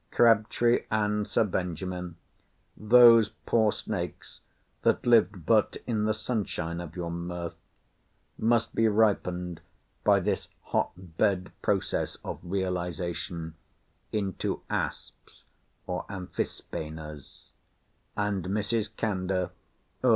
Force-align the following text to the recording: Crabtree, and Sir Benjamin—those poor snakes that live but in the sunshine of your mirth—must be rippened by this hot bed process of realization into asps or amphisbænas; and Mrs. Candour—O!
Crabtree, 0.09 0.85
and 0.89 1.27
Sir 1.27 1.43
Benjamin—those 1.43 3.29
poor 3.45 3.71
snakes 3.71 4.39
that 4.81 5.05
live 5.05 5.45
but 5.45 5.77
in 5.85 6.05
the 6.05 6.13
sunshine 6.15 6.81
of 6.81 6.95
your 6.95 7.11
mirth—must 7.11 8.73
be 8.73 8.85
rippened 8.87 9.59
by 10.03 10.19
this 10.19 10.47
hot 10.63 10.89
bed 10.97 11.51
process 11.61 12.15
of 12.25 12.39
realization 12.41 13.53
into 14.11 14.63
asps 14.71 15.45
or 15.85 16.05
amphisbænas; 16.09 17.51
and 18.17 18.45
Mrs. 18.45 18.89
Candour—O! 18.97 19.49